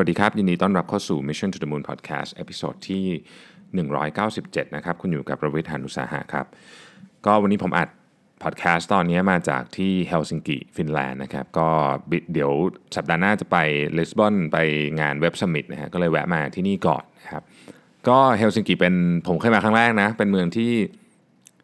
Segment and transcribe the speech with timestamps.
[0.00, 3.04] วัสดีครับ ยินดีต้อนรับเข้าสู่ Mission to the Moon Podcast episode ที่
[4.10, 6.46] 197 นะครับ คุณอยู่กับผมรวิศ หาญอุตสาหะครับ
[7.26, 7.88] ก็วันนี้ผมอัด
[8.42, 11.68] พอดแคสต์ตอนนี้มาจากที่เฮลซิงกิฟินแลนด์นะครับ ก็
[12.32, 12.50] เดี๋ยว
[12.96, 13.56] สัปดาห์หน้าจะไป
[13.98, 14.58] ลิสบอนไป
[15.00, 17.42] งานเว็บสมิ t นะฮะก็เลยแวะมาที่นี่ก่อนนะครับ
[18.08, 18.94] ก็เฮลซิงกิเป็น
[19.26, 20.72] ผมเคยมาครั้งแรกนะ เป็นเมืองที่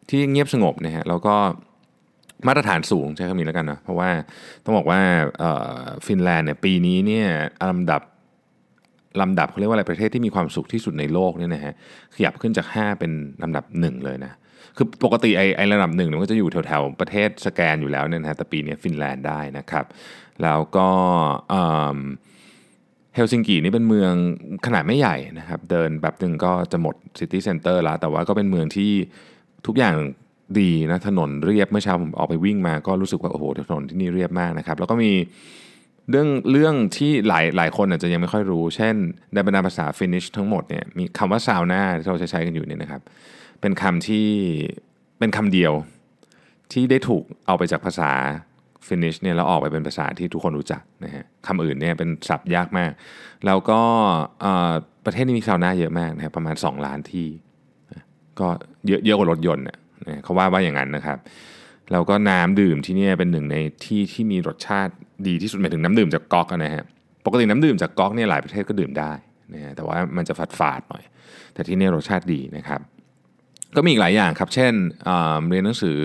[0.09, 1.35] ที่เงียบสงบนะฮะแล้วก็
[2.47, 4.09] มาตรฐานสูงใช้คำนี้แล้วกันนะเพราะว่า
[4.63, 4.99] ต้องบอกว่า
[6.05, 7.27] ฟินแลนด์เนี่ยปีนี้เนี่ย
[7.71, 8.01] ลำดับ
[9.21, 11.73] ลำดับเขาเรียกว่าอะไรประเทศที่มีความสุขที่สุดในโลกเนี่ยนะฮะ
[12.15, 13.11] ขยับขึ้นจาก 5 เป็น
[13.43, 14.33] ลำดับ 1 เลยนะ
[14.77, 19.85] คือปกติไอ้ไอระดับหนึ่งมันก็จะอยู่แถวๆประเทศสแกนอยู่แล้วเนี่ยนะฮะแต่ปีนี้ฟินแลนด์ได้นะครับ
[20.43, 20.89] แล้วก็
[23.15, 24.13] เฮลซิงกินี่เป็นเมือง
[24.65, 28.91] ขนาดไม่ใหญ่นะครับ เดินแบบหนึ่งก็จะหมด city center แล้ว แต่ว่าก็เป็นเมืองที่
[29.67, 29.95] ทุกอย่าง
[30.59, 35.11] ดีนะถนนเรียบเมื่อเช้าผมออกไปวิ่งมาก็รู้สึกว่า โอ้โหถนนที่นี่เรียบมากนะครับ แล้วก็มี
[36.09, 38.95] เรื่องเรื่องที่หลายหลายคนอาจจะยังไม่ค่อยรู้ เช่น
[39.33, 43.01] ในบรรดาภาษา Finnish ทั้งหมดเนี่ยมีคำว่าซาวน่าที่เราใช้ใช้กันอยู่เนี่ยนะครับ
[43.61, 44.27] เป็นคำที่
[45.19, 45.73] เป็นคำเดียว
[46.71, 48.11] ที่ได้ถูกเอาไปจากภาษา
[48.87, 52.91] Finnish เนี่ยแล้วออกไปเป็นภาษาที่ทุกคนรู้จักนะฮะคำอื่นเนี่ยเป็นศัพท์ยากมาก
[53.45, 53.79] แล้วก็
[55.05, 57.27] ประเทศนี้มีซาวน่าเยอะมากนะครับประมาณ 2 ล้านที่
[58.39, 58.47] ก็
[58.87, 59.77] เยอะเยอะกว่ารถยนต์เนี่ย
[60.23, 61.17] เขาว่าว่าอย่างนั้นนะครับ
[61.91, 64.93] แล้วก็น้ำดื่มที่นี่เป็นหนึ่งในที่ที่มีรสชาติ
[65.27, 66.83] ดีที่สุดหมายถึงน้ำดื่มจากก๊อกนะฮะ
[67.25, 69.11] ปกติน้ำดื่มจากก๊อกเนี่ยหลายประเทศก็ดื่มได้
[69.53, 71.03] นะฮะแต่ว่ามันจะฝาดฝาดหน่อย
[71.53, 72.81] แต่ที่นี่รสชาติดีนะครับ
[73.75, 74.73] ก็มีอีกหลายอย่างครับ เช่น
[75.49, 75.99] เรียนหนังสือ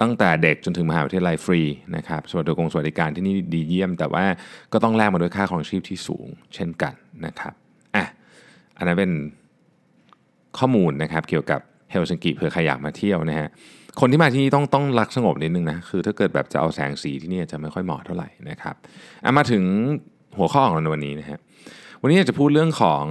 [0.00, 1.60] ตั้งแต่เด็กจนถึงมหาวิทยาลัยฟรี
[1.96, 4.24] นะครับสวัสดิกงสวัสดิการที่นี่ดีเยี่ยม แต่ว่า
[4.72, 6.94] ก็ต้องแลกมาด้วยค่าของชีพที่สูง เช่นกัน
[7.26, 7.54] นะครับ
[7.96, 8.04] อะ
[8.76, 9.12] อันนั้นเป็น
[10.58, 11.60] ข้อมูลนะครับเกี่ยวกับ
[11.92, 13.48] เฮลซิงกิเผื่อใครอยากมาเที่ยวนะฮะ
[14.00, 18.74] คนที่มาที่นี่ต้องต้องรักสงบนิดนึงนะคือถ้าเกิดแบบจะเอาแสงสีที่นี่จะไม่ค่อยเหมาะเท่าไหร่นะครับ
[19.36, 19.64] มาถึง
[20.38, 21.38] หัวข้อของเราในวันนี้นะฮะ
[22.00, 23.04] วันนี้จะพูดเรื่องของ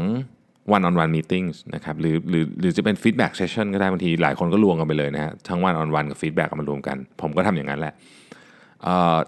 [0.76, 7.94] one on one meetings นะครับหรือหรือหรือจะเป็น feedback session ก็ได้บางทีหลายคนก็รวมกันไปเลยนะฮะทั้ง one on one กับ feedback มารวมกัน ผมก็ทำอย่างนั้นแหละ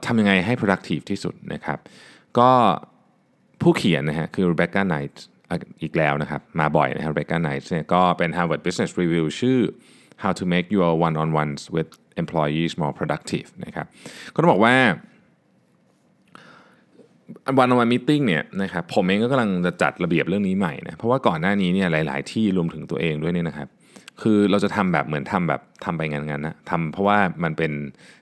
[0.06, 1.80] ทำยังไงให้ productive ที่สุดนะครับ
[2.40, 2.50] ก็
[3.62, 5.16] ผู้เขียนนะฮะคือ Rebecca Knight
[5.82, 9.60] อีกแล้วนะครับ มาบ่อยนะครับ Rebecca Knight เนี่ยก็เป็น Harvard Business Review ชื่อ
[10.24, 11.90] how to make your one-on-ones with
[12.22, 13.86] employees more productive นะครับ
[14.34, 14.76] ก็ต้องบอกว่า
[17.58, 23.68] วันวันมิ팅เนี่ยนะครับผมเองก็กำลังจะจัดระเบียบเรื่องนี้ใหม่นะเพราะว่าก่อนหน้านี้เนี่ยหลาย ๆ ที่รวมถึงตัวเองด้วยเนี่ยนะครับ
[24.22, 27.72] คือเราจะทำแบบเหมือนทำแบบทำไปงานๆนะทำเพราะว่ามันเป็น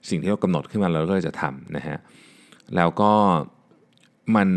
[0.10, 1.98] สิ่งที่เรากำหนดขึ้นมาเราก็จะทำนะฮะ
[2.76, 3.12] แล้วก็
[4.36, 4.50] มัน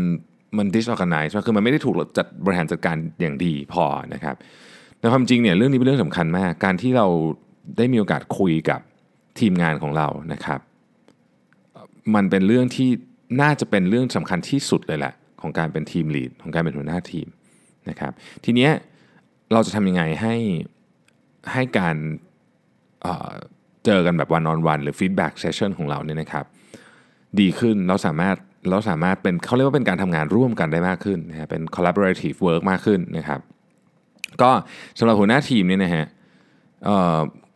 [0.57, 3.83] มัน disorganize คือมันไม่ได้ถูกจัดบริหารจัดการอย่างดีพอ
[4.13, 4.35] นะครับ
[4.99, 7.07] แต่ความจริงเนี่ยเรื่องนี้เป็นเรื่องสำคัญมาก การที่เรา
[7.77, 8.79] ได้มีโอกาสคุยกับ
[9.39, 10.59] ทีมงานของเรานะครับ
[12.15, 12.89] มันเป็นเรื่องที่
[13.41, 17.27] น่าจะเป็นเรื่องสำคัญที่สุดเลยแหละของการเป็นทีมลีดของการเป็นหัวหน้าทีม
[17.89, 18.11] นะครับ
[18.45, 18.71] ทีเนี้ย
[19.53, 20.35] เราจะทำยังไงให้
[21.53, 23.05] ให้การ
[23.85, 26.45] เจอกันแบบ one on one หรือ feedback session ของเราเนี่ยนะครับ
[27.39, 28.35] ดีขึ้นเราสามารถ
[28.69, 33.39] เราสามารถเป็นเขาเรียกว่าเป็นการทำงานร่วมกันได้มากขึ้นนะฮะเป็น collaborative work มากขึ้นนะครับ
[34.41, 34.51] ก็
[34.99, 36.05] สำหรับหัวหน้าทีมเนี่ยนะฮะ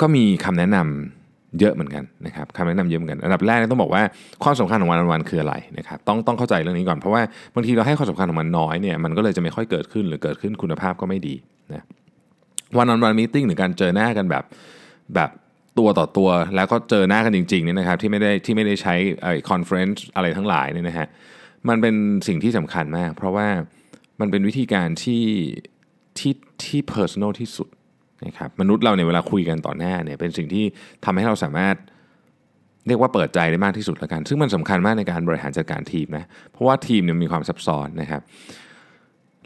[0.02, 4.04] ก็มีคำแนะนำเยอะเหมือนกันนะครับคำแนะนำเยอะเหมือนกัน อันดับแรกต้องบอกว่า
[4.44, 7.22] ความสำคัญของ one on one คืออะไรนะครับต้องต้องเข้าใจเรื่องนี้ก่อนเพราะว่า
[7.56, 11.36] บางทีเราให้ความสำคัญของมันน้อยเนี่ยมันก็เลยจะไม่ค่อยเกิดขึ้นหรือเกิดขึ้นคุณภาพก็ไม่ดี
[11.74, 11.86] นะ
[12.78, 14.44] one on one meeting หรือการเจอหน้ากันแบบ
[15.16, 15.30] แบบ
[15.80, 21.08] ตัวต่อตัวแล้วก็เจอหน้ากันจริงๆเนี่ยนะครับที่ไม่ได้ที่ไม่ได้ใช้ไอ conference อะไรทั้งหลายเนี่ยนะฮะ
[21.70, 21.96] มันเป็น
[22.28, 23.48] สิ่งที่สำคัญมาก เพราะว่า
[24.20, 25.24] มันเป็นวิธีการที่
[26.20, 27.68] ที่ที่ personal ที่สุด
[28.26, 30.66] นะครับมนุษย์เราเนี่ยเวลาคุยกันต่อหน้าเนี่ยเป็นสิ่งที่
[31.06, 31.76] ทำให้เราสามารถ
[32.88, 38.22] เรียกว่าเปิดใจได้มากที่สุดแล้วกัน ซึ่งมันสำคัญมากในการบริหารจัดการทีมนะเพราะว่าทีมเนี่ยมีความซับซ้อนนะครับ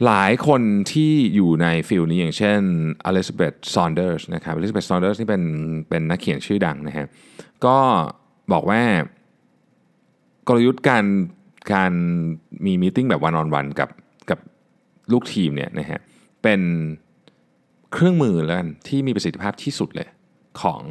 [0.05, 0.61] หลายคน
[0.91, 2.59] ที่อยู่ใน field นี้อย่างเช่น
[3.05, 5.43] อลิซาเบธซอนเดอร์สนะครับอลิซาเบธซอนเดอร์สนี่เป็น
[5.89, 7.07] เป็นนักเขียนชื่อดังนะฮะ
[7.65, 7.77] ก็
[8.51, 8.81] บอกว่า
[10.47, 11.05] กลยุทธ์การ
[11.73, 11.93] การ
[12.65, 13.89] มี meeting แบบ one on one กับ
[14.29, 14.39] กับ
[15.11, 15.99] ลูกทีมเนี่ยนะฮะ
[16.43, 16.61] เป็น
[17.93, 20.09] เครื่องมือแล้วกันที่มีประสิทธิภาพที่สุดเลย
[20.61, 20.81] ของ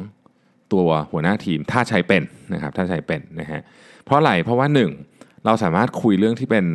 [0.71, 2.23] ตัวหัวหน้าทีมถ้าใช้เป็น
[2.53, 3.61] นะครับถ้าใช้เป็นนะฮะ
[4.03, 4.67] เพราะอะไรเพราะว่า
[5.05, 6.65] 1 เราสามารถคุยเรื่องที่เป็น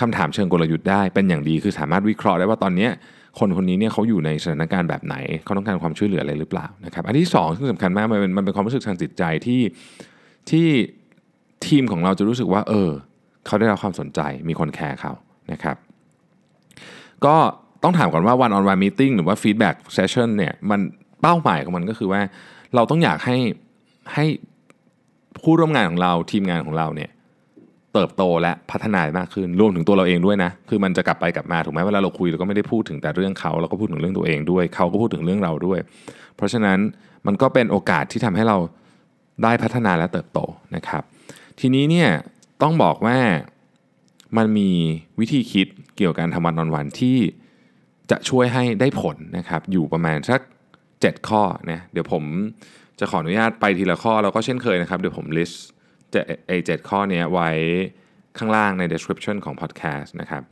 [0.00, 2.88] คำถามเชิงกลยุทธ์ได้เป็นอย่างดีคือสามารถวิเคราะห์ได้ว่าตอนนี้
[3.38, 9.60] คนคนนี้เนี่ยเขาอยู่ในสถานการณ์แบบไหนเขาต้องการความช่วยเหลืออะไรหรือเปล่านะครับอันที่2ซึ่งสำคัญมากมันเป็นมันเป็นความรู้สึกทางจิตใจที่
[10.50, 10.66] ที่
[11.66, 12.90] ทีมของเราจะรู้สึกว่า เออ
[13.46, 15.12] เขาได้รับความสนใจมีคนแคร์เขา
[15.52, 15.76] นะครับ
[17.26, 17.36] ก็
[17.82, 20.80] ต้องถามก่อนว่า one on one meeting หรือว่า feedback session เนี่ยมัน
[21.22, 22.20] เป้าหมายของมันก็คือว่า
[22.74, 23.36] เราต้องอยากให้
[24.14, 24.24] ให้
[25.42, 27.10] ผู้ร่วมงานของเราทีมงานของเราเนี่ย
[27.94, 35.78] เติบโตและพัฒนามากขึ้นรวมถึงตัวเราเองด้วยนะ คือมันจะกลับไปกลับมาถูกไหมเวลาเราคุยเราก็ไม่ได้พูดถึงแต่เรื่องเขาเราก็พูดถึงเรื่องตัวเองด้วย เขาก็พูดถึงเรื่องเราด้วย
[36.36, 36.78] เพราะฉะนั้น
[37.26, 38.58] มันก็เป็นโอกาสที่ทำให้เรา
[39.42, 40.40] ได้พัฒนาและเติบโต
[40.76, 41.02] นะครับ
[41.60, 42.08] ทีนี้เนี่ย
[42.62, 43.18] ต้องบอกว่า
[44.36, 44.70] มันมี
[45.20, 45.66] วิธีคิด
[45.96, 47.18] เกี่ยวกับการทำวันนอนวันที่
[48.10, 50.40] จะช่วยให้ได้ผลนะครับอยู่ประมาณสัก
[50.84, 52.24] 7 ข้อนะเดี๋ยวผม
[52.98, 55.79] จะขออนุญาตไปทีละข้อแล้วก็เช่นเคยนะครับ เดี๋ยวผม list จะ
[56.46, 57.50] ไอเจ็ข้อนี้ไว้
[58.38, 60.42] ข้างล่างใน description ของ podcast นะครับ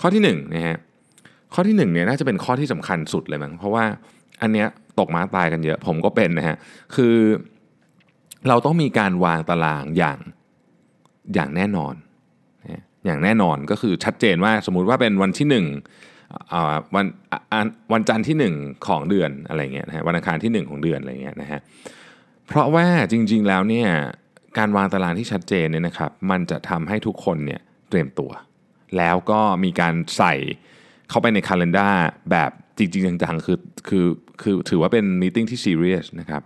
[0.00, 0.76] ข้อที่1นะฮะ
[1.54, 3.84] ข้อที่1เนี่ยน่าจะเป็นข้อที่สำคัญสุดเลยมั้งเพราะว่า
[4.42, 4.68] อันเนี้ย
[4.98, 6.56] ตกม้าตายกันเยอะผมก็เป็นนะฮะ
[6.94, 7.16] คือ
[8.48, 10.18] เราต้องมีการวางตารางอย่าง
[11.34, 11.94] อย่างแน่นอน
[13.06, 17.06] อย่างแน่นอนก็คือชัดเจนว่าสมมุติว่าเป็นวันที่1วัน
[17.92, 21.60] วันจันทร์ที่ 1 ของเดือนอะไรเงี้ยนะฮะวันอังคารที่ 1 ของเดือนอะไรเงี้ยนะฮะ
[22.46, 23.88] เพราะว่าจริงๆแล้วเนี่ย
[24.58, 28.30] การวางตารางที่ชัดเจนเนี่ยนะครับ มันจะทำให้ทุกคนเนี่ยเตรียมตัว
[28.96, 30.34] แล้วก็มีการใส่
[31.10, 31.94] เข้าไปในคาล endar
[32.30, 33.58] แบบจริงๆจังๆคือ
[33.88, 34.06] คือ
[34.42, 36.42] คือถือว่าเป็นมีติ้งที่ซีเรียสนะครับ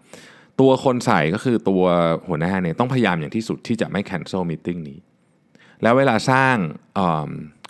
[0.61, 1.83] ตัวคนใส่ก็คือตัว
[2.29, 4.99] หัวหน้าเนี่ยต้องพยายามอย่างที่สุดที่จะไม่ cancel meeting นี้
[5.83, 6.57] แล้วเวลาสร้าง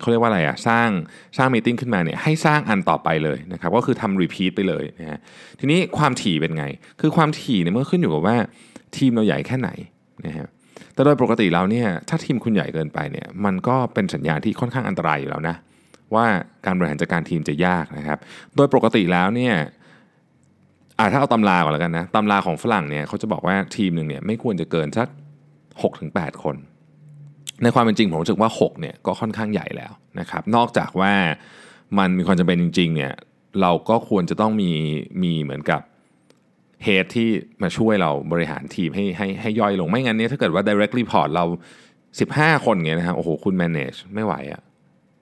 [0.00, 0.88] เขาเรียกว่าอะไรอะสร้าง
[1.37, 5.20] สร้างมีติ้งขึ้นมาเนี่ยให้สร้างอันต่อไปเลยนะครับก็คือทำรีพีทไปเลยนะฮะ
[5.58, 6.64] ทีนี้ความถี่เป็นไง
[7.00, 8.37] คือความถี่เนี่ยมันขึ้นอยู่กับว่า
[8.96, 9.70] ทีมเราใหญ่แค่ไหน
[10.26, 10.49] นะฮะ
[10.94, 15.56] แต่โดยปกติแล้วเนี่ยถ้าทีมคุณใหญ่เกินไปเนี่ยมันก็เป็นสัญญาณที่ค่อนข้างอันตรายอยู่แล้วนะ
[16.15, 16.26] ว่า
[16.67, 18.19] การบริหารจัดการทีมจะยากนะครับ
[18.56, 19.55] โดยปกติแล้วเนี่ย
[20.99, 25.09] อาถ้าเอาตำราก่อนแล้วกันนะตำราของฝรั่งเนี่ยเขาจะบอกว่าทีมหนึ่งเนี่ยไม่ควรจะเกินสัก
[25.75, 26.56] 6-8 คน
[27.62, 31.12] ในความเป็นจริงผมรู้สึกว่า6เนี่ยก็ค่อนข้างใหญ่แล้วนะครับ นอกจากว่า
[31.99, 33.12] มันมีความจำเป็นจริงๆเนี่ย
[33.61, 34.73] เราก็ควรจะต้องมี
[35.23, 35.81] มีเหมือนกับ
[36.84, 37.28] เฮดที่
[37.62, 41.44] มาช่วยเราบริหารทีมให้ให้ให้ย่อยลงไม่งั้นเนี่ยถ้าเกิดว่า direct report เรา
[42.04, 44.62] 15 คนเงี้ยนะครับโอ้โหคุณ manage ไม่ไหวอะ่ะ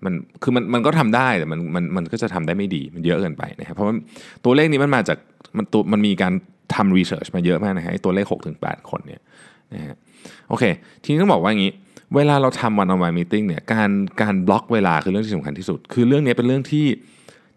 [0.05, 0.13] มัน
[0.43, 3.95] คือมันมันก็ทำได้แต่มันมันมันก็จะทำได้ไม่ดีมันเยอะเกินไปนะครับเพราะว่า
[4.45, 5.19] ตัวเลขนี้มันมาจาก
[5.57, 6.33] มันตัวมันมีการ
[6.75, 9.21] ทำ research มาเยอะมากนะฮะตัวเลข6ถึง8คนเนี่ย
[9.75, 9.97] นะฮะ
[10.49, 10.65] โอเค
[11.03, 11.73] ทีนี้ต้องบอกว่าอย่างนี้
[12.15, 13.91] เวลาเราทำ one on one meeting เนี่ยการ
[14.23, 16.87] การบล็อกเวลาคือเรื่องที่สำคัญที่สุด คือเรื่องนี้เป็นเรื่องที่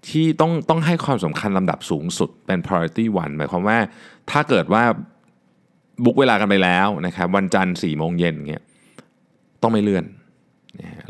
[0.07, 3.77] ที่ต้องต้องให้ความสำคัญลำดับสูงสุดเป็น priority one หมายความว่า
[4.31, 4.83] ถ้าเกิดว่า
[6.03, 8.63] book เวลากันไปแล้วนะครับวันจันทร์สี่โมงเย็นเงี้ย
[9.61, 10.05] ต้องไม่เลื่อน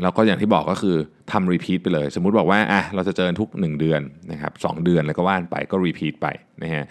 [0.02, 0.96] แล้วก็อย่างที่บอกก็คือ
[1.32, 4.00] ทำ repeat ไปเลย สมมุติบอกว่าอะเราจะเจอทุก 1 เดือน
[4.32, 6.26] นะครับ1 เดือนแล้วก็ว่านไปก็ repeat ไป
[6.62, 6.84] นะฮะ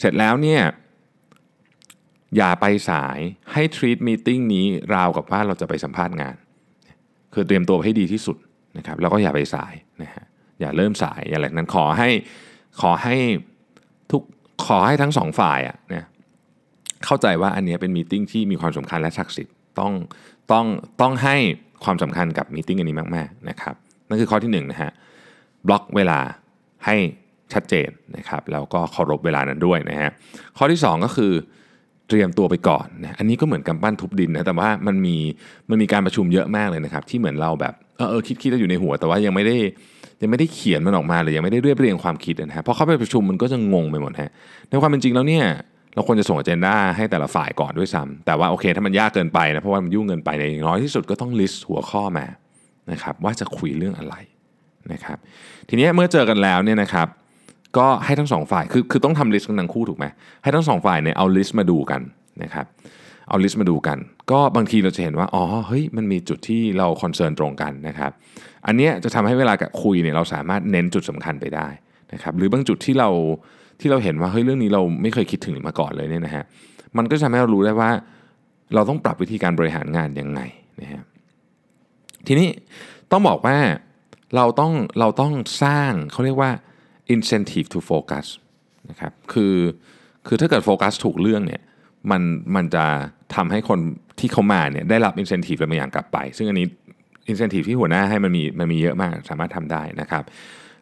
[0.00, 0.62] เสร็จแล้วเนี่ย
[2.36, 3.18] อย่าไปสาย
[3.52, 6.36] ให้ treat meeting นี้ราวกับว่าเราจะไปสัมภาษณ์งาน
[7.34, 8.36] คือเตรียมตัวให้ดีที่สุด
[8.78, 10.24] นะครับแล้วก็อย่าไปสายนะฮะ
[10.60, 12.08] อย่าเริ่มสายอย่าอะไรนั้นขอให้
[12.80, 13.16] ขอให้
[14.10, 14.22] ทุก
[14.66, 16.04] ขอให้ทั้งสองฝ่ายอะเนี่ย
[17.04, 19.92] เข้าใจว่าอันนี้เป็น meeting ที่มีความสำคัญและศักดิ์สิทธิ์ต้อง
[20.52, 20.66] ต้อง
[21.00, 21.36] ต้องให้
[21.84, 23.74] ความสำคัญกับมีติ้งอันนี้มากๆนะครับ
[24.08, 24.92] นั่นคือข้อที่1นนะฮะ
[25.66, 26.18] บล็อกเวลา
[26.86, 26.96] ให้
[27.52, 30.10] ชัดเจนนะครับแล้วก็เคารพเวลานั้นด้วยนะฮะ
[30.56, 31.32] ข้อที่ 2 ก็คือ
[32.08, 35.16] เตรียมตัวไปก่อนนะอันนี้ก็เหมือนกำปั้นทุบดินนะแต่ว่ามันมี
[35.70, 39.56] มันมีการประชุมเยอะมากเลยนะครับที่เหมือนเราแบบเออเออคิดคิดแล้วอยู่ในหัว แต่ว่ายังไม่ได้
[40.22, 44.30] ยังไม่ได้เขียนมันออกมาเลยยังไม่ได้เรียบเรียงความคิดนะฮะพอเข้าไปประชุมมันก็จะงงไปหมดฮะ
[44.68, 45.44] ในความเป็นจริงแล้วเนี่ย
[45.94, 52.26] เราควรจะส่ง agenda ให้แต่ละฝ่ายก่อนด้วยซ้ำแต่ว่าโอเคถ้ามันยากเกินไปนะเพราะว่ามันยุ่งเกินไปในน้อยที่สุดก็ต้อง list หัวข้อมา
[52.90, 54.14] นะครับว่าจะคุยเรื่องอะไร
[54.92, 55.18] นะครับ
[55.68, 57.08] ทีนี้เมื่อเจอกันแล้วเนี่ยนะครับ
[57.78, 60.06] ก็ให้ทั้งสองฝ่ายคือคือต้องทำ list กันทั้งคู่ถูกไหม
[60.42, 62.00] ให้ทั้งสองฝ่ายเนี่ยเอา list มาดูกัน
[62.42, 62.66] นะครับ
[63.28, 63.98] เอา list มาดูกัน
[64.30, 68.10] ก็บางทีเราจะเห็นว่า อ๋อ เฮ้ย มันมีจุดที่เรา concern ตรงกันนะครับ
[68.66, 71.68] อันนี้จะทำให้เวลากับคุยเนี่ยเราสามารถเน้นจุดสำคัญไปได้
[72.12, 73.10] นะครับ หรือบางจุดที่เรา
[73.80, 76.44] ที่เราเห็นว่า เฮ้ย เรื่องนี้เราไม่เคยคิดถึงมาก่อนเลยเนี่ยนะฮะ
[76.96, 77.90] มันก็จะทำให้เรารู้ได้ว่า
[78.74, 80.40] เราต้องปรับวิธีการบริหารงานยังไง
[80.80, 81.02] นะฮะ
[82.26, 82.48] ทีนี้
[83.12, 83.56] ต้องบอกว่า
[84.36, 85.32] เราต้องเราต้อง
[85.62, 86.50] สร้างเขาเรียกว่า
[87.14, 88.26] incentive to focus
[88.90, 89.54] นะครับ คือ
[90.26, 91.62] คือถ้าเกิดโฟกัสถูกเรื่องเนี่ย
[92.10, 92.22] มัน
[92.56, 92.84] มันจะ
[93.34, 93.78] ทำให้คน
[94.20, 96.66] ที่เขามาเนี่ยได้รับ incentive อะไรบางอย่างกลับไป ซึ่งอันนี้
[97.30, 100.24] incentive ที่หัวหน้าให้มันมีมันมีเยอะมากสามารถทำได้นะครับ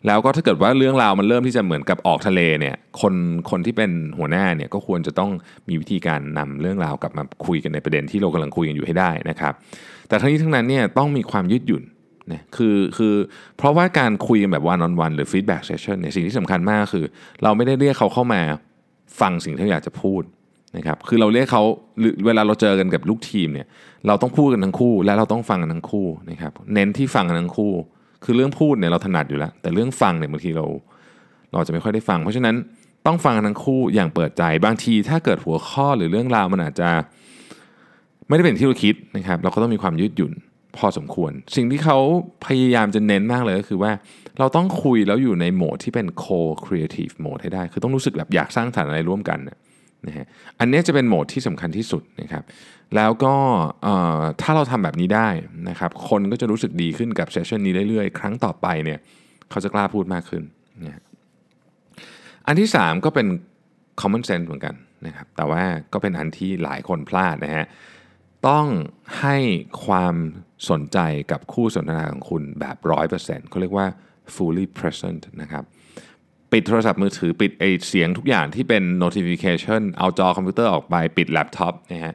[0.06, 3.14] แล้วก็ถ้าเกิดว่าเรื่องราวมันเริ่มที่จะเหมือนกับออกทะเลเนี่ยคน
[3.50, 5.30] คนที่เป็นหัวหน้าเนี่ยก็ควรจะต้อง
[5.68, 9.52] มีวิธีการนำเรื่องราวกลับมาคุยกันในประเด็นที่เรากำลังคุยกันอยู่ให้ได้นะครับ
[10.09, 11.83] แต่ทั้งนี้ทั้งนั้นเนี่ยต้องมีความยืดหยุ่น
[12.33, 13.14] นะคือคือ
[13.56, 17.04] เพราะว่าการคุยกันแบบ one on one หรือ feedback session เนี่ยสิ่งที่สำคัญมากคือ
[17.42, 18.40] เราไม่ได้เรียกเขาเข้ามา
[19.21, 20.23] ฟังสิ่งที่อยากจะพูด
[20.76, 21.62] นะครับคือเราเรียกเขา
[22.26, 23.66] เวลาเราเจอกันกับลูกทีมเนี่ย
[24.06, 27.73] เราต้องพูดกันทั้งคู่ และเราต้องฟังกันทั้งคู่นะครับเน้นที่ฟังกันทั้งคู่
[28.25, 30.66] คือเรื่องพูดเนี่ยเราถนัดอยู่แล้ว แต่เรื่องฟังเนี่ยบางทีเรา
[31.52, 32.54] เราจะไม่ค่อยได้ฟัง เพราะฉะนั้น
[33.06, 36.88] ต้องฟังกันทั้งคู่อย่างเปิดใจบางทีถ้าเกิดหัวข้อหรือเรื่องราวมันอาจจะ
[38.28, 40.33] ไม่ได้เป็นที่เราคิดนะครับเราก็ต้องมีความยืดหยุ่น
[40.76, 41.99] พอสมควร สิ่งที่เขา
[42.47, 43.92] พยายามจะเน้นมากเลยก็คือว่า
[44.38, 49.56] เราต้องคุยแล้วอยู่ในโหมดที่เป็น co-creative mode ให้ได้ คือต้องรู้สึกแบบอยากสร้างสรรค์อะไรร่วมกันนะ
[50.18, 50.26] ฮะ
[50.58, 52.44] อันนี้จะเป็นโหมดที่สำคัญที่สุดนะครับ
[52.96, 53.34] แล้วก็
[54.42, 55.28] ถ้าเราทำแบบนี้ได้
[55.68, 58.98] นะครับคนก็จะรู้สึกดีขึ้นกับเซสชันนี้เรื่อยๆ ครั้งต่อไปเนี่ย
[59.50, 60.42] เขาจะกล้าพูดมากขึ้น
[60.84, 61.02] นะ
[62.46, 63.26] อันที่ 3 ก็เป็น
[64.00, 64.75] common sense เหมือนกัน
[65.06, 67.66] นะครับแต่ว่าก็เป็นอันที่หลายคนพลาดนะฮะ
[68.48, 68.66] ต้อง
[69.20, 69.36] ให้
[69.84, 70.14] ความ
[70.70, 70.98] สนใจ
[71.30, 72.76] กับคู่สนทนาของคุณแบบ
[73.14, 73.86] 100%เขาเรียกว่า
[74.34, 75.64] fully present นะครับ
[76.53, 82.15] ปิดโทรศัพท์มือถือปิดไอเสียงทุกอย่างที่เป็น notification เอาจอคอมพิวเตอร์ออกไปปิดแล็ปท็อปนะฮะ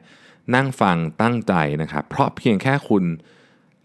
[0.54, 3.04] นั่งฟังตั้งใจนะครับ เพราะเพียงแค่คุณ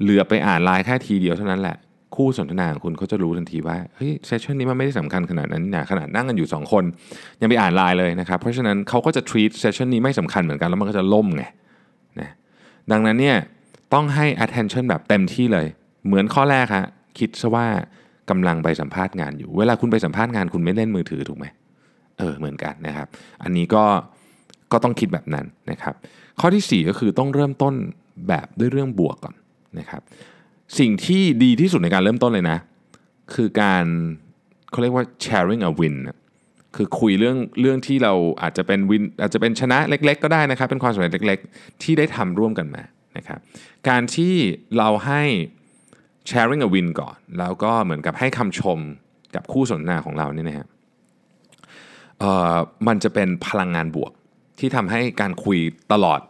[0.02, 1.78] เหลือบไปอ่านไลน์แค่ทีเดียวเท่านั้นแหละ
[2.16, 6.84] คู่สนทนาของคุณเขาจะรู้ทันทีว่าเฮ้ย session นี้มันไม่ได้สำคัญขนาดนั้นนะขนาดนั่งกันอยู่ 2 คน
[7.42, 11.44] ยังไปอ่านไลน์เลยนะครับเพราะฉะนั้นเขาก็จะ treat session นี้ไม่สำคัญเหมือนกันแล้วมันก็จะล่มไง
[12.20, 12.30] นะ
[12.92, 13.38] ดังนั้นเนี่ย
[13.94, 15.68] ต้องให้ attention แบบเต็มที่เลย
[16.06, 16.88] เหมือนข้อแรกฮะ
[17.20, 17.68] คิดซะว่า
[18.30, 21.46] กำลังไปสัมภาษณ์งานอยู่ เวลาคุณไปสัมภาษณ์งานคุณไม่เล่นมือถือถูกไหม
[22.20, 23.08] เออเหมือนกันนะครับ
[23.44, 23.84] อันนี้ก็
[24.72, 25.94] ก็ต้องคิดแบบนั้นนะครับ
[26.40, 27.74] ข้อที่ 4 ก็คือต้องเริ่มต้น
[28.28, 29.36] แบบด้วยเรื่องบวกก่อน
[29.80, 30.02] นะครับ
[30.80, 32.58] สิ่งที่ดีที่สุดในการเริ่มต้นเลยนะ
[33.34, 33.86] คือการ
[34.72, 35.96] เขาเรียกว่า sharing a win
[36.76, 42.84] คือคุยเรื่องเรื่องที่เราอาจจะเป็นวินอาจจะเป็นชนะเล็ก ๆ ก็ได้นะครับ เป็นความสำเร็จเล็ก ๆ ที่ได้ทำร่วมกันมา
[43.18, 43.40] นะครับ
[43.90, 44.34] การที่
[44.78, 45.24] เราให้
[46.30, 48.80] sharing a win ก่อน แล้วก็เหมือนกับให้คำชม
[49.36, 50.68] กับคู่สนทนาของเราเนี่ยนะครับ
[52.88, 54.12] มันจะเป็นพลังงานบวก
[54.60, 55.60] ที่ทำให้การคุย
[55.94, 56.22] ตลอด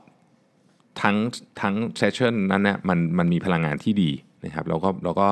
[1.02, 1.16] ทั้ง
[1.62, 4.12] ทั้งเซสชันนั้นเนะมันมันมีพลังงานที่ดี
[4.46, 5.28] นะครับแล้วก็แล้วก็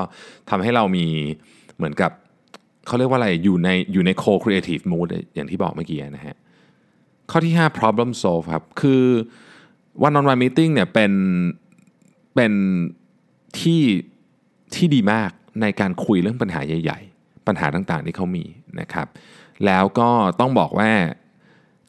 [0.49, 1.05] ทำให้เรามี
[1.77, 2.11] เหมือนกับ
[2.87, 6.35] เขาเรียกว่าอะไรอยู่ในอยู่ใน co-creative mood อย่างที่บอกเมื่อกี้นะฮะ
[7.31, 9.03] ข้อที่ 5 problem solve ครับ คือ
[10.05, 11.11] one on one meeting เนี่ยเป็น
[12.35, 12.53] เป็น
[13.61, 13.81] ที่
[14.77, 15.29] ที่ดีมาก
[15.61, 18.45] ในการคุยเรื่องปัญหาใหญ่ ๆ ปัญหาต่างๆที่เขามี
[18.79, 19.07] นะครับ
[19.65, 20.91] แล้วก็ต้องบอกว่า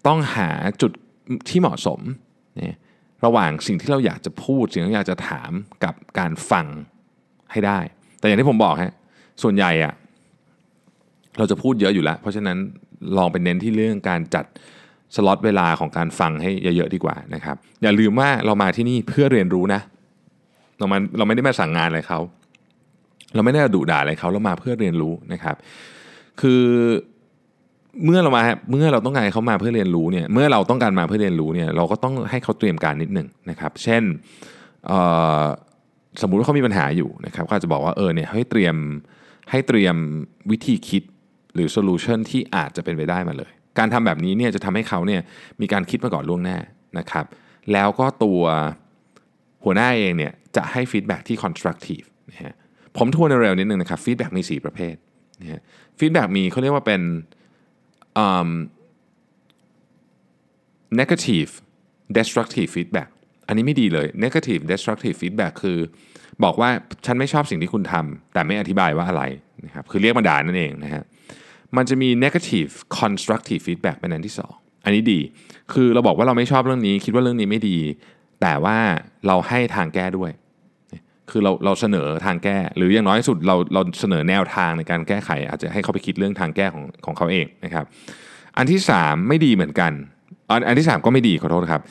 [0.07, 0.51] ต้องหา
[0.83, 0.93] จุด
[1.49, 2.01] ที่เหมาะสม
[2.61, 2.77] นะ
[3.25, 5.51] ระหว่างสิ่งที่เราอยากจะพูดสิ่งที่เราอยากจะถาม
[5.85, 6.67] กับการฟัง
[7.53, 7.79] ให้ได้
[8.19, 8.93] แต่อย่างที่ผมบอกฮะ
[9.43, 9.95] ส่วนใหญ่อะ
[11.39, 12.59] เราจะพูดเยอะอยู่แล้ว เพราะฉะนั้น
[13.17, 14.45] ลองไปเน้นที่เรื่องการจัด
[15.15, 19.81] สล็อตเวลาของการฟังให้เยอะๆดีกว่านะครับ อย่าลืมว่าเรามาที่นี่เพื่อเรียนรู้นะ
[20.79, 22.21] เรามาเราไม่ได้มาสั่งงานอะไรเขา
[23.35, 25.57] เราไม่ได้ดุด่าอะไรเขาเรามาเพื่อเรียนรู้นะครับ
[26.41, 26.63] คือ
[28.05, 34.03] เมื่อเรามาเมื่อเราต้องการเขามาเพื่อเรียนรู้เนี่ยเมื่อเราต้องการมาเพื่อเรียนรู้เนี่ยเราก็ต้องให้เขาเตรียมการนิดหนึ่งนะครับ เช่น
[36.21, 38.77] สมมุติว่าเขามีปัญหาอยู่นะครับก็อาจจะบอกว่าเออเนี่ยให้เตรียม
[39.51, 39.97] ให้เตรียม
[40.51, 41.03] วิธีคิด
[41.55, 45.21] หรือ solution ที่อาจจะเป็นไปได้มาเลย การทำแบบนี้เนี่ยจะทำให้เขาเนี่ย
[45.61, 46.59] มีการคิดมาก่อนล่วงหน้า
[46.99, 47.25] นะครับ
[47.73, 48.43] แล้วก็ตัว
[49.65, 52.55] หัวหน้าเองเนี่ยจะให้ feedback ที่ constructive นะฮะ
[52.99, 54.95] ผมทวนเร็วนิดนึงนะครับ feedback มี 4 ประเภท
[55.41, 55.61] นะฮะ
[55.99, 57.03] feedback มีเขาเรียกว่าเป็น
[61.01, 61.51] negative
[62.17, 63.09] destructive feedback
[63.47, 65.79] อันนี้ไม่ดีเลย negative destructive feedback คือ
[66.45, 66.71] บอกว่า
[67.07, 69.23] ฉันไม่ชอบสิ่งที่คุณทำแต่ไม่อธิบายว่าอะไร
[69.65, 71.03] นะครับคือเรียกมาด่านั่นเองนะฮะ
[71.77, 75.21] มันจะมี negative constructive feedback เป็นอันที่ 2 อันนี้ดี
[75.73, 77.79] คือเราบอกว่าเราไม่ชอบเรื่องนี้ คิดว่าเรื่องนี้ไม่ดี
[78.43, 78.79] แต่ว่า
[79.27, 80.31] เราให้ทางแก้ด้วย
[81.31, 87.85] คือเราเราเสนอทางแก้ หรืออย่างน้อยสุดเราเราเสนอแนวทางในการแก้ไข อาจจะให้เขาไปคิดเรื่องทางแก้ของของเขาเองนะครับ
[88.57, 89.93] อันที่ 3 ไม่ดีเหมือนกัน
[90.51, 91.83] อันอันที่ 3 ก็ไม่ดีขอโทษครับ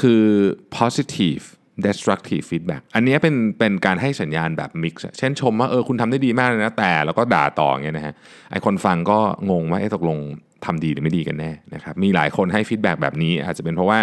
[0.00, 0.22] คือ
[0.78, 1.44] positive
[1.86, 8.14] destructive feedback อันนี้เป็นเป็นการให้สัญญาณแบบ mix เช่นชมว่าเออคุณทำได้ดีมากเลยนะแต่ แล้วก็ด่าต่อเงี้ยนะฮะ
[8.50, 9.18] ไอคนฟังก็
[9.50, 10.18] งงว่าไอ้ตกลง
[10.64, 13.98] ทำดีหรือไม่ดีกันแน่นะครับมีหลายคนให้ feedback แบบนี้ อาจจะเป็นเพราะว่า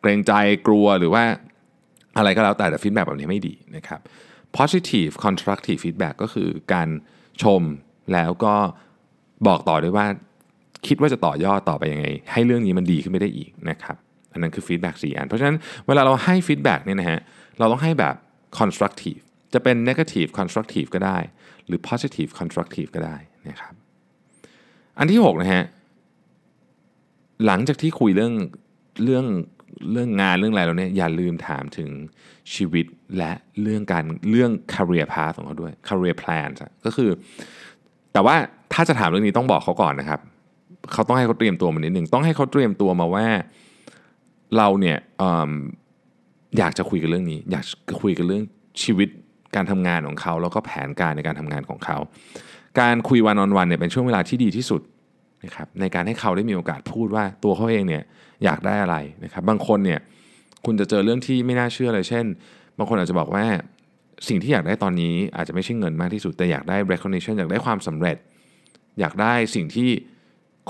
[0.00, 0.32] เกรงใจ
[0.66, 1.22] กลัวหรือว่า
[2.16, 4.00] อะไรก็แล้วแต่แต่ feedback แบบนี้ไม่ดีนะครับ
[4.58, 6.88] positive constructive feedback ก็คือการ
[7.42, 7.62] ชม
[8.12, 8.54] แล้วก็
[9.46, 10.06] บอกต่อด้วยว่า
[10.86, 13.96] คิดว่าจะต่อยอดต่อไปยังไง ให้เรื่องนี้มันดีขึ้นไปได้อีกนะครับ
[14.32, 17.20] อันนั้นคือ feedback สี่อัน เพราะฉะนั้นเวลาเราให้ feedback เนี่ยนะฮะ
[17.58, 18.14] เราต้องให้แบบ
[18.58, 19.22] constructive
[19.54, 21.18] จะเป็น negative constructive ก็ได้
[21.66, 23.16] หรือ positive constructive ก็ได้
[23.48, 23.72] นะครับ
[24.98, 25.64] อันที่ 6 นะฮะ
[27.46, 28.34] หลังจากที่คุยเรื่อง
[29.04, 29.26] เรื่อง
[29.92, 31.90] เรื่องงานเรื่องอะไรแล้วเนี่ยอย่าลืมถามถึง
[32.54, 32.86] ชีวิต
[33.18, 33.32] และ
[33.62, 36.48] เรื่องการเรื่อง career path ของเขาด้วย career plan
[36.84, 37.10] ก็คือ
[38.12, 38.36] แต่ว่า
[38.72, 40.20] ถ้าจะถามเรื่องนี้ต้องบอกเขาก่อนนะครับ
[40.92, 43.26] เขาต้องให้เขาเตรียมตัวมานิดหนึ่งต้องให้เขาเตรียมตัวมาว่า
[44.56, 45.24] เราเนี่ยอ
[46.58, 47.64] อยากจะคุยกันเรื่องนี้ อยาก
[48.02, 48.42] คุยกันเรื่อง
[48.82, 49.08] ชีวิต
[49.56, 51.98] การทำงานของเขา แล้วก็แผนการในการทำงานของเขา
[52.80, 54.80] การคุยวันออนวันเนี่ยเป็นช่วงเวลาที่ดีที่สุด
[55.44, 58.02] นะครับในการให้เขาได้มีโอกาสพูดว่าตัวเขาเองเนี่ย
[58.44, 60.00] อยากได้อะไรนะครับบางคนเนี่ย
[60.64, 62.24] คุณจะเจอเรื่องที่ไม่น่าเชื่อเลยเช่น
[62.78, 63.44] บางคนอาจจะบอกว่า
[64.28, 68.16] สิ่งที่อยากได้ตอนนี้อาจจะไม่ใช่เงินมากที่สุดแต่อยากได้ recognition อยากได้ความสำเร็จ
[69.00, 69.88] อยากได้สิ่งที่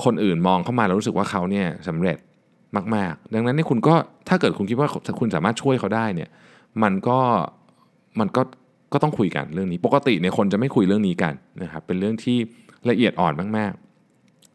[0.05, 2.17] คนอื่นมองเข้ามาแล้วรู้สึกว่าเขาเนี่ยสำเร็จ
[2.95, 3.95] มาก ๆ ดังนั้นนี่คุณก็
[4.29, 4.89] ถ้าเกิดคุณคิดว่า
[5.21, 6.31] คุณสามารถช่วยเขาได้เนี่ย
[6.83, 7.19] มันก็
[8.21, 8.43] มันก็
[8.93, 12.39] ก็ต้องคุยกันเรื่องนี้ ปกติเนี่ยคนจะไม่คุยเรื่องนี้กันนะครับเป็นเรื่องที่
[12.91, 13.88] ละเอียดอ่อนมากๆ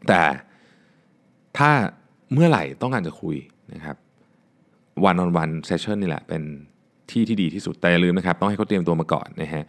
[0.08, 0.22] แต่
[1.58, 1.72] ถ้า
[2.34, 3.36] เมื่อไหร่ต้องการจะคุย
[3.74, 3.96] นะครับ
[5.10, 6.44] one on one session นี่แหละเป็น
[7.12, 9.64] ที่ที่ดีที่สุดแต่อย่าลืมนะครับ ต้องให้เขาเตรียมตัวมาก่อนนะฮะ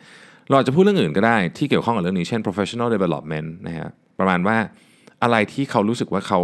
[0.51, 3.89] เราจะพูดเรื่องอื่นก็ได้ที่เกี่ยวข้องกับเรื่องนี้เช่น professional development นะฮะ
[4.19, 4.57] ประมาณว่า
[5.23, 6.41] อะไรที่เขารู้สึกว่าเขา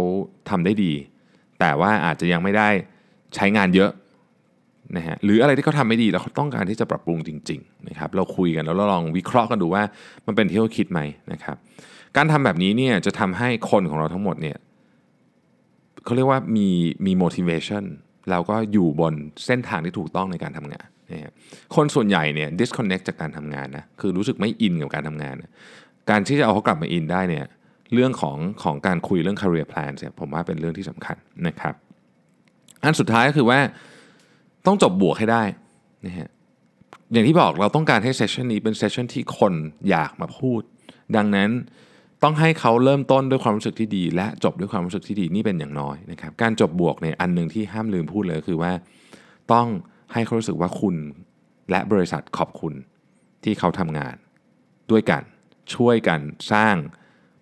[0.49, 0.93] ทำได้ดี
[1.59, 2.69] แต่ว่าอาจจะยังไม่ได้
[3.35, 3.91] ใช้งานเยอะ
[4.97, 9.83] นะฮะหรืออะไรที่เขาทำไม่ดีแล้วเขาต้องการที่จะปรับปรุงจริงๆนะครับเราคุยกันแล้วเราลองวิเคราะห์กันดูว่า
[10.27, 10.99] มันเป็นที่เขาคิดไหม
[11.33, 11.57] นะครับ
[12.17, 14.57] การทำแบบนี้เนี่ยจะทำให้คนของเราทั้งหมดเนี่ย
[16.03, 16.67] เขาเรียกว่ามี
[17.05, 17.83] มี motivation
[18.29, 19.13] แล้วก็อยู่บน
[19.45, 21.33] เส้นทางที่ถูกต้องในการทำงานนะฮะ
[21.75, 25.51] คนส่วนใหญ่เนี่ย disconnect จากการทำงานนะคือรู้สึกไม่อินกับการทำงานนะ
[26.09, 27.45] การที่จะเอาเขากลับมาอินได้เนี่ย
[27.93, 31.75] เรื่องของของการคุยเรื่อง career plan เนี่ยผมว่าเป็นเรื่องที่สำคัญนะครับ
[32.83, 33.59] อันสุดท้ายก็คือว่า
[34.65, 35.43] ต้องจบบวกให้ได้
[36.05, 36.29] นะฮะ
[37.13, 39.53] อย่างที่บอกเราต้องการให้เซสชันนี้เป็นเซสชันที่คน
[39.89, 40.61] อยากมาพูด
[41.15, 41.49] ดังนั้น
[42.23, 48.71] ต้องให้เขาเริ่มต้นด้วยความรู้สึกที่ดี และจบด้วยความรู้สึกที่ดีนี่เป็นอย่างน้อยนะครับการจบบวกในอันหนึ่งที่ห้ามลืมพูดเลยคือว่า
[49.53, 49.67] ต้อง
[50.13, 50.95] ให้เขารู้สึกว่าคุณ
[51.71, 52.73] และบริษัทขอบคุณ
[53.43, 54.15] ที่เขาทำงาน
[54.91, 55.23] ด้วยกัน
[55.75, 56.19] ช่วยกัน
[56.51, 56.75] สร้าง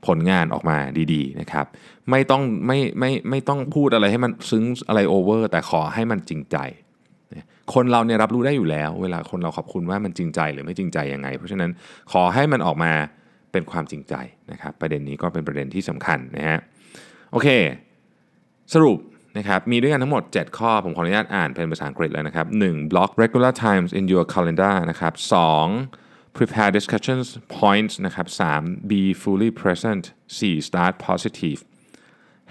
[0.08, 0.78] ผลงานออกมา
[1.14, 1.66] ดีๆนะครับ
[2.10, 6.58] ไม่ต้องไม่ไม่ไม่ต้องพูดอะไรให้มันซึ้งอะไรโอเวอร์ แต่ขอให้มันจริงใจ
[7.74, 11.72] คนเราเนี่ยรับรู้ได้อยู่แล้ว เวลาคนเราขอบคุณว่ามันจริงใจหรือไม่จริงใจยังไง เพราะฉะนั้น
[12.12, 12.92] ขอให้มันออกมา
[13.52, 14.14] เป็นความจริงใจ
[14.52, 16.60] นะครับ ประเด็นนี้ก็เป็นประเด็นที่สำคัญนะฮะ
[17.32, 17.48] โอเค
[18.74, 18.98] สรุป
[19.38, 22.92] นะครับมีด้วยกันทั้งหมด 7 ข้อ ผมขออนุญาตอ่านเป็นภาษาอังกฤษเลยนะครับ 1.
[22.92, 25.14] block regular times in your calendar นะครับ
[25.76, 26.38] 2.
[26.38, 27.26] prepare discussions
[27.60, 28.28] points นะครับ
[28.60, 28.92] 3.
[28.92, 30.04] be fully present
[30.40, 30.68] 4.
[30.70, 31.60] start positive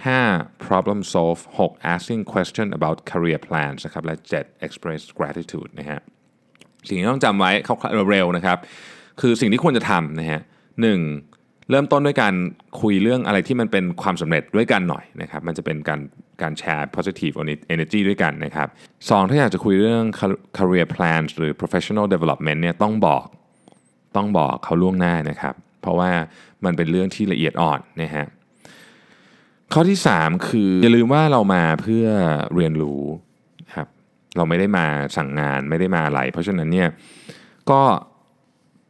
[0.05, 0.69] 5.
[0.69, 1.95] problem solve 6.
[1.95, 4.67] asking question about career plans นะครับ และ 7.
[4.67, 6.01] express gratitude นะฮะ
[6.89, 7.51] สิ่งที่ต้องจำไว้
[8.11, 8.59] เร็วๆนะครับ
[9.21, 10.41] คือสิ่งที่ควรจะทำนะฮะ
[10.81, 11.01] หนึ่ง
[11.71, 12.35] เริ่มต้นด้วยการ
[12.81, 16.01] คุยเรื่องอะไรที่มันเป็นความสำเร็จด้วยกันหน่อยนะครับ มันจะเป็นการ
[16.43, 17.35] การแชร์ positive
[17.75, 18.69] energy ด้วยกันนะครับ
[19.11, 20.05] สองถ้าอยากจะคุยเรื่อง
[20.59, 23.25] career plans หรือ professional development เนี่ยต้องบอก
[24.17, 26.11] ต้องบอกเขาล่วงหน้านะครับ เพราะว่า
[26.65, 28.27] มันเป็นเรื่องที่ละเอียดอ่อนนะฮะ
[29.73, 32.07] ข้อที่ 3 คืออย่าลืมว่าเรามาเพื่อ
[32.55, 33.03] เรียนรู้
[33.75, 33.89] ครับ
[34.37, 34.87] เราไม่ได้มา
[35.17, 36.89] สั่งงานไม่ได้มาอะไร เพราะฉะนั้นเนี่ย
[37.71, 37.81] ก็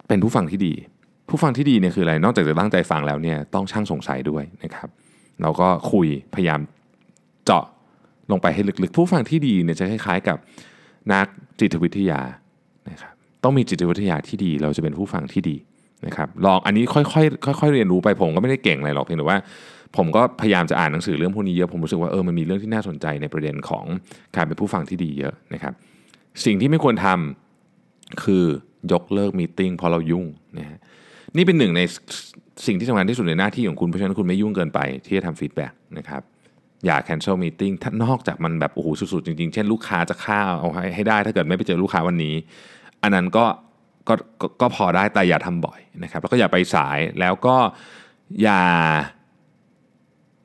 [0.09, 0.75] เป็นผู้ฟังที่ดี
[1.29, 4.89] ผู้ฟังที่ดีเนี่ยคืออะไร นอกจากจะตั้งใจฟังแล้วเนี่ยต้องช่างสงสัยด้วยนะครับ
[5.43, 6.61] เราก็คุยพยายาม
[7.45, 7.65] เจาะ
[8.31, 10.37] ลงไปให้ลึกๆ ผู้ฟังที่ดีเนี่ยจะคล้ายๆกับ
[11.13, 11.27] นัก
[11.61, 12.21] จิตวิทยา
[12.91, 13.13] นะครับ
[13.45, 15.57] ต้องมีจิตวิทยาที่ดี เราจะเป็นผู้ฟังที่ดี
[16.07, 17.03] นะครับลองอันนี้ค่อ
[17.55, 19.39] ยๆค่อยๆเรียนรู้ไปผมก็ไม่ได้เก่งอะไรหรอกเพียงแต่ว่า
[19.97, 23.85] ผมก็พยายามจะอ่านหนังสือเรื่องพวกนี้เยอะผมรู้สึกว่าเออมันมีเรื่องที่น่าสนใจในประเด็นของ
[24.37, 25.73] การเป็นผู้ฟังที่ดีเยอะนะครับ
[26.45, 28.45] สิ่งที่ไม่ควรทำคือ
[28.93, 30.27] ยกเลิก meeting พอเรายุ่ง
[30.59, 30.79] นะฮะ
[31.37, 31.81] นี่เป็นหนึ่งใน
[32.67, 36.23] สิ่งที่สำคัญที่สุดในหน้าที่ของคุณ เพราะฉะนั้นคุณไม่ยุ่งเกินไปที่จะทำ feedback นะครับ
[36.87, 42.35] อย่า cancel meeting ถ้านอกจากมันแบบโอ้โหสุดๆ จริงๆ เช่นลูกค้าจะฆ่าเอาให้ได้ ถ้าเกิดไม่ไปเจอลูกค้าวันนี้
[43.03, 43.45] อันนั้นก็
[44.09, 44.15] ก็
[44.61, 47.57] ก็พอได้แต่อย่าทำบ่อยนะครับ แล้วก็อย่าไปสายแล้วก็
[48.43, 48.63] อย่า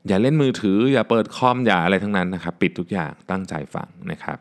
[0.07, 4.37] อย่าเล่นมือถือ อย่าเปิดคอมอย่าอะไรทั้งนั้นนะครับ ปิดทุกอย่างตั้งใจฟังนะครับ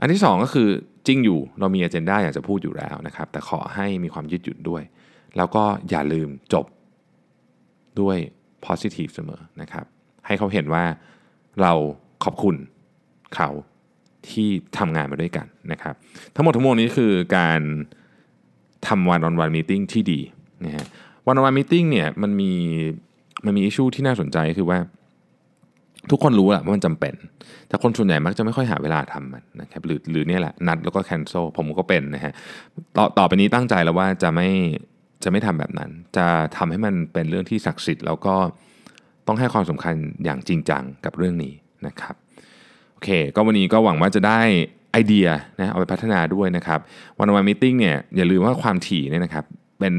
[0.00, 0.68] อันที่ 2 ก็คือ
[1.06, 4.82] จริงอยู่เรามีอเจนดาอยากจะพูดอยู่แล้วนะครับ แต่ขอให้มีความยืดหยุ่นด้วย
[5.36, 6.66] แล้วก็อย่าลืมจบ
[8.00, 8.16] ด้วย
[8.66, 9.84] positive เสมอนะครับ
[10.26, 10.84] ให้เขาเห็นว่า
[11.62, 11.72] เรา
[12.24, 12.56] ขอบคุณ
[13.34, 13.50] เขา
[14.28, 15.94] ที่ทำงานมาด้วยกันนะครับ
[16.34, 17.60] ทั้งหมดทั้งมวลนี้คือการ
[18.86, 20.20] ทำ one on one meeting ที่ดี
[20.64, 20.86] นะฮะ
[21.26, 22.52] one on one meeting เนี่ยมันมี
[23.44, 24.78] มันมี issue ที่น่าสนใจคือว่า
[26.10, 27.14] ทุกคนรู้แหละว่ามันจำเป็น
[27.68, 32.32] แต่คนส่วนใหญ่มักจะไม่ค่อยหาเวลาทำมันนะครับหรือหรือเนี่ยแหละนัดแล้วก็ cancel ผมก็เป็นนะฮะ
[32.96, 34.48] ต่อต่อไปนี้ตั้งใจแล้วว่าจะไม่
[35.24, 38.34] จะไม่ทำแบบนั้น จะทำให้มันเป็นเรื่องที่ศักดิ์สิทธิ์แล้วก็
[39.26, 41.54] ต้องให้ความสำคัญอย่างจริงจังกับเรื่องนี้
[41.86, 42.14] นะครับ
[42.92, 44.40] โอเค ก็วันนี้ก็หวังว่าจะได้
[44.92, 45.28] ไอเดีย
[45.60, 46.80] นะเอาไปพัฒนาด้วยนะครับ
[47.18, 49.44] one on one meeting เนี่ยอย่าลืมว่าความถี่เนี่ยนะครับ
[49.78, 49.94] เป็น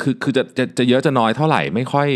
[0.00, 2.08] คือคือจะจะจะเยอะจะน้อยเท่าไหร่ไม่ค่อย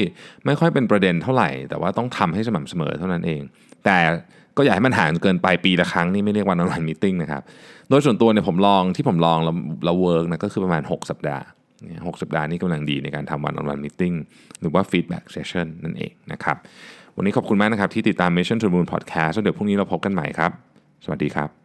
[0.46, 3.40] ไม่ค่อยเป็นประเด็นเท่าไหร่ แต่ว่าต้องทำให้สม่ำเสมอเท่านั้นเอง
[3.84, 3.96] แต่
[4.56, 7.42] ก็อย่าให้มันห่างเกินไปปีละครั้งนี่ไม่เรียก one on one meeting นะครับ
[7.88, 11.44] โดยส่วนตัวเนี่ยผมลองที่ผมลองแล้วแล้ว work นะก็คือประมาณ 6 สัปดาห์
[12.06, 14.02] หกสัปดาห์นี้กำลังดีในการทำ one on one meeting
[14.60, 16.56] หรือว่า feedback session นั่นเองนะครับ
[17.16, 20.50] วันนี้ขอบคุณมากนะครับที่ติดตาม Mission to the Moon Podcast แล้วเดี๋ยวพรุ่งนี้เราพบกันใหม่ครับ
[21.04, 21.61] สวัสดีครับ